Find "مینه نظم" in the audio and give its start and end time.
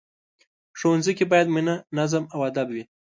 1.55-2.23